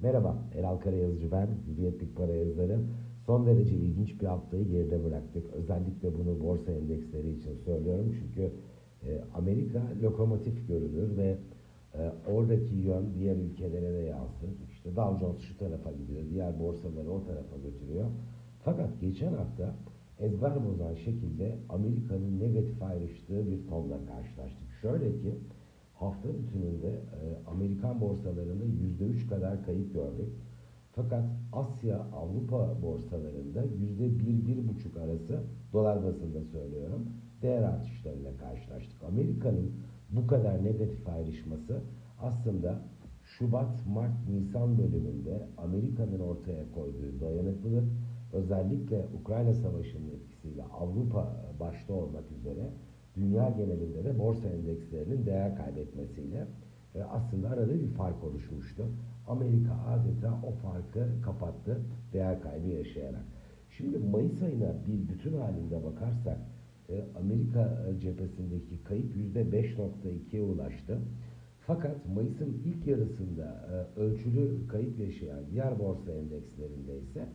[0.00, 2.80] Merhaba, Eral Karayazıcı ben, Hürriyetlik Para Yazarı.
[3.26, 5.52] Son derece ilginç bir haftayı geride bıraktık.
[5.52, 8.16] Özellikle bunu borsa endeksleri için söylüyorum.
[8.20, 8.52] Çünkü
[9.02, 11.38] e, Amerika lokomotif görülür ve
[11.94, 14.50] e, oradaki yön diğer ülkelere de yansır.
[14.72, 18.06] İşte Dow Jones şu tarafa gidiyor, diğer borsaları o tarafa götürüyor.
[18.64, 19.74] Fakat geçen hafta
[20.20, 24.68] ezber bozan şekilde Amerika'nın negatif ayrıştığı bir tonla karşılaştık.
[24.82, 25.34] Şöyle ki
[26.00, 30.28] hafta bütününde e, Amerikan borsalarında yüzde üç kadar kayıp gördük.
[30.92, 35.42] Fakat Asya, Avrupa borsalarında yüzde bir, bir buçuk arası
[35.72, 37.08] dolar bazında söylüyorum
[37.42, 39.02] değer artışlarıyla karşılaştık.
[39.02, 39.72] Amerika'nın
[40.10, 41.82] bu kadar negatif ayrışması
[42.20, 42.80] aslında
[43.22, 47.84] Şubat, Mart, Nisan bölümünde Amerika'nın ortaya koyduğu dayanıklılık
[48.32, 52.70] özellikle Ukrayna Savaşı'nın etkisiyle Avrupa başta olmak üzere
[53.18, 56.46] dünya genelinde de borsa endekslerinin değer kaybetmesiyle
[56.94, 58.86] e, aslında arada bir fark oluşmuştu.
[59.26, 61.80] Amerika adeta o farkı kapattı
[62.12, 63.24] değer kaybı yaşayarak.
[63.70, 66.38] Şimdi Mayıs ayına bir bütün halinde bakarsak
[66.88, 70.98] e, Amerika cephesindeki kayıp %5.2'ye ulaştı.
[71.66, 73.66] Fakat Mayıs'ın ilk yarısında
[73.96, 77.28] e, ölçülü kayıp yaşayan diğer borsa endekslerinde ise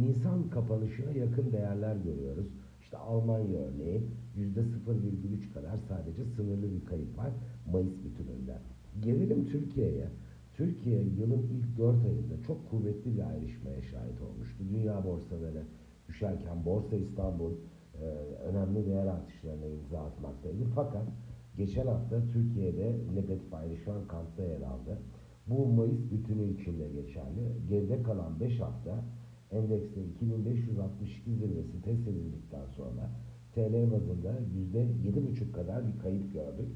[0.00, 2.46] Nisan kapanışına yakın değerler görüyoruz.
[2.86, 4.02] İşte Almanya örneği
[4.36, 7.30] %0,3 kadar sadece sınırlı bir kayıp var
[7.72, 8.58] Mayıs bütününde.
[9.00, 10.08] Gelelim Türkiye'ye.
[10.54, 14.64] Türkiye yılın ilk 4 ayında çok kuvvetli bir ayrışmaya şahit olmuştu.
[14.70, 15.62] Dünya borsaları
[16.08, 17.52] düşerken Borsa İstanbul
[17.94, 18.04] e,
[18.48, 20.64] önemli değer artışlarına imza atmaktaydı.
[20.74, 21.08] Fakat
[21.56, 24.98] geçen hafta Türkiye'de negatif ayrışan kampta yer aldı.
[25.46, 27.66] Bu Mayıs bütünü içinde geçerli.
[27.68, 29.04] Geride kalan 5 hafta
[29.52, 33.10] endekste 2562 zirvesi test edildikten sonra
[33.54, 34.38] TL bazında
[34.74, 36.68] %7,5 kadar bir kayıp gördük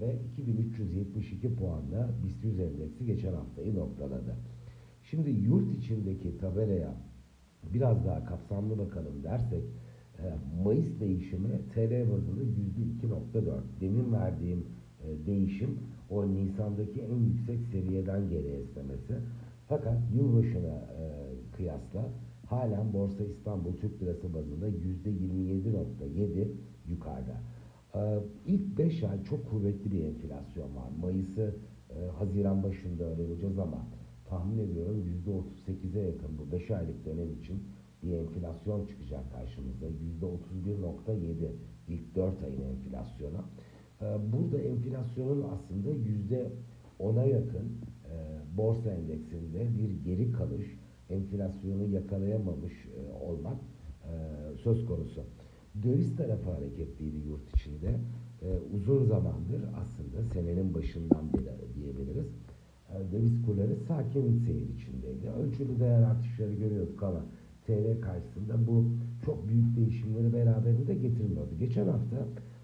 [0.00, 4.36] ve 2372 puanla BIST 100 endeksi geçen haftayı noktaladı.
[5.10, 6.94] Şimdi yurt içindeki tabelaya
[7.74, 9.64] biraz daha kapsamlı bakalım dersek
[10.18, 10.24] e,
[10.64, 13.60] Mayıs değişimi TL bazında %2.4.
[13.80, 14.66] Demin verdiğim
[15.04, 15.78] e, değişim
[16.10, 19.14] o Nisan'daki en yüksek seviyeden geri esnemesi.
[19.68, 21.17] Fakat yılbaşına e,
[21.68, 22.08] kıyasla
[22.46, 26.48] halen Borsa İstanbul Türk Lirası bazında %27.7
[26.88, 27.40] yukarıda.
[27.94, 30.88] Ee, ilk 5 ay çok kuvvetli bir enflasyon var.
[31.00, 31.54] Mayıs'ı
[31.90, 33.86] e, Haziran başında öğreneceğiz ama
[34.28, 37.62] tahmin ediyorum %38'e yakın bu 5 aylık dönem için
[38.02, 39.86] bir enflasyon çıkacak karşımızda.
[39.86, 41.52] %31.7
[41.88, 43.44] ilk 4 ayın enflasyonu.
[44.02, 45.90] Ee, burada enflasyonun aslında
[47.00, 47.66] %10'a yakın
[48.04, 48.16] e,
[48.56, 50.78] borsa endeksinde bir geri kalış,
[51.10, 53.56] enflasyonu yakalayamamış e, olmak
[54.62, 55.24] söz konusu
[55.82, 57.94] döviz tarafı hareketliydi yurt içinde.
[58.42, 62.26] E, uzun zamandır aslında senenin başından beri diyebiliriz.
[62.90, 65.30] E, döviz kurları sakin seyir içindeydi.
[65.30, 67.24] Ölçülü değer artışları görüyorduk ama
[67.66, 68.84] TL karşısında bu
[69.24, 71.50] çok büyük değişimleri beraberinde getirmiyordu.
[71.58, 72.16] Geçen hafta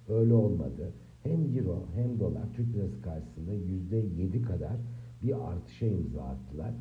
[0.09, 0.93] öyle olmadı.
[1.23, 4.77] Hem euro hem dolar Türk lirası karşısında yüzde yedi kadar
[5.23, 6.75] bir artışa imza attılar.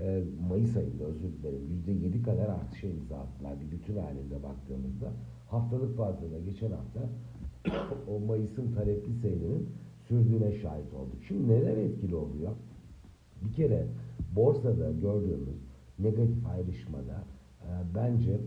[0.00, 5.12] E, Mayıs ayında özür dilerim yüzde yedi kadar artışa imza attılar bir bütün halinde baktığımızda
[5.48, 7.00] haftalık bazında geçen hafta
[8.10, 9.68] o Mayıs'ın talepli seyrinin
[10.08, 11.22] sürdüğüne şahit olduk.
[11.28, 12.52] Şimdi neler etkili oluyor?
[13.44, 13.86] Bir kere
[14.36, 15.58] borsada gördüğümüz
[15.98, 17.24] negatif ayrışmada
[17.62, 18.40] e, bence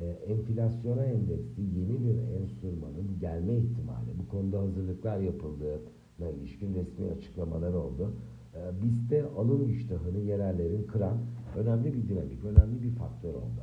[0.00, 7.74] e, enflasyona endeksli yeni bir enstrümanın gelme ihtimali, bu konuda hazırlıklar yapıldığına ilişkin resmi açıklamalar
[7.74, 8.12] oldu.
[8.58, 11.18] E, bizde alım iştahını yerellerin kıran
[11.56, 13.62] önemli bir dinamik, önemli bir faktör oldu.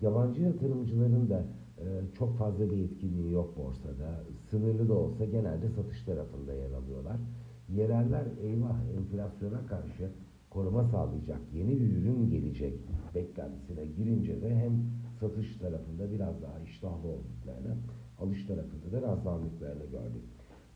[0.00, 1.44] Yabancı yatırımcıların da
[1.78, 1.84] e,
[2.18, 4.20] çok fazla bir etkinliği yok borsada.
[4.50, 7.16] Sınırlı da olsa genelde satış tarafında yer alıyorlar.
[7.68, 10.10] Yereller eyvah enflasyona karşı
[10.50, 12.74] koruma sağlayacak yeni bir ürün gelecek
[13.14, 14.72] beklentisine girince de hem
[15.20, 17.76] satış tarafında biraz daha iştahlı olduklarını,
[18.18, 20.24] alış tarafında da razlandıklarını gördük.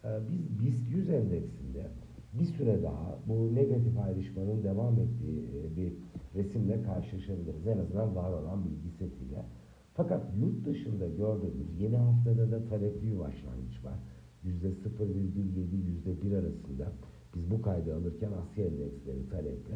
[0.04, 1.86] E, biz BIST 100 endeksinde
[2.32, 5.92] bir süre daha bu negatif ayrışmanın devam ettiği e, bir
[6.34, 7.66] resimle karşılaşabiliriz.
[7.66, 9.44] En azından var olan bilgi setiyle.
[9.94, 13.98] Fakat yurt dışında gördüğümüz yeni haftada da talepli bir başlangıç var.
[14.44, 14.68] %0,7
[16.24, 16.92] %1 arasında
[17.34, 19.74] biz bu kaydı alırken Asya endeksleri talepli.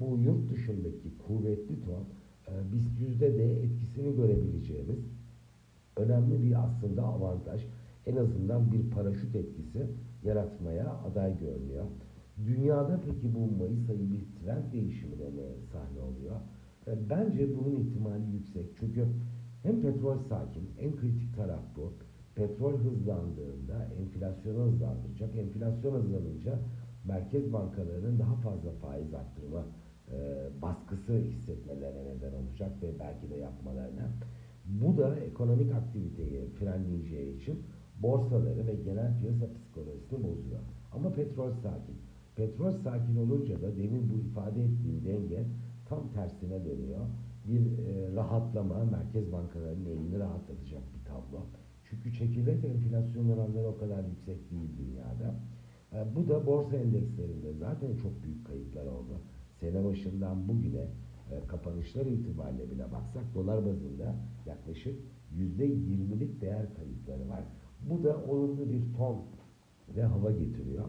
[0.00, 2.04] Bu yurt dışındaki kuvvetli ton
[2.48, 4.98] e, biz yüzde de etkisini görebileceğimiz
[5.96, 7.66] önemli bir aslında avantaj.
[8.06, 9.86] En azından bir paraşüt etkisi
[10.24, 11.84] yaratmaya aday görünüyor.
[12.46, 15.42] Dünyada peki bu Mayıs ayı bir trend değişimine mi
[15.72, 16.36] sahne oluyor?
[16.86, 18.66] E, bence bunun ihtimali yüksek.
[18.80, 19.06] Çünkü
[19.62, 21.92] hem petrol sakin, en kritik taraf bu.
[22.34, 25.36] Petrol hızlandığında enflasyonu hızlandıracak.
[25.36, 26.58] Enflasyon hızlanınca
[27.04, 29.64] merkez bankalarının daha fazla faiz arttırma
[30.12, 30.48] e,
[31.10, 34.08] artı hissetmelerine neden olacak ve belki de yapmalarına.
[34.64, 37.62] Bu da ekonomik aktiviteyi frenleyeceği için
[38.02, 40.60] borsaları ve genel piyasa psikolojisini bozuyor.
[40.92, 41.96] Ama petrol sakin.
[42.36, 45.44] Petrol sakin olunca da demin bu ifade ettiğim denge
[45.88, 47.06] tam tersine dönüyor.
[47.48, 51.46] Bir e, rahatlama, merkez bankalarının elini rahatlatacak bir tablo.
[51.84, 55.34] Çünkü çekirdek enflasyon oranları o kadar yüksek değil dünyada.
[55.92, 59.20] E, bu da borsa endekslerinde zaten çok büyük kayıplar oldu.
[59.60, 60.86] Sene başından bugüne
[61.30, 64.14] e, kapanışlar itibariyle bile baksak dolar bazında
[64.46, 65.00] yaklaşık
[65.32, 67.44] yüzde yirmilik değer kayıpları var.
[67.88, 69.16] Bu da olumlu bir ton
[69.96, 70.84] ve hava getiriyor.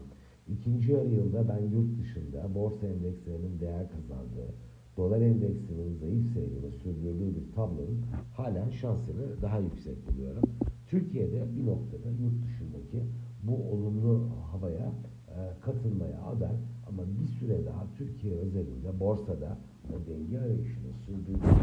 [0.48, 4.54] İkinci yarı yılda ben yurt dışında borsa endekslerinin değer kazandığı,
[4.96, 8.02] dolar endeksinin zayıf seyrini sürdürdüğü bir tablonun
[8.36, 10.42] hala şansını daha yüksek buluyorum.
[10.86, 13.02] Türkiye'de bir noktada yurt dışındaki
[13.42, 14.92] bu olumlu havaya
[15.28, 16.56] e, katılmaya aday
[16.88, 19.58] ama bir süre daha Türkiye özelinde borsada
[19.90, 21.62] o denge arayışını sürdürmek